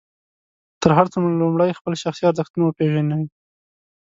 تر 0.81 0.91
هر 0.97 1.05
څه 1.11 1.17
لومړی 1.41 1.77
خپل 1.79 1.93
شخصي 2.03 2.23
ارزښتونه 2.25 2.63
وپېژنئ. 2.65 3.23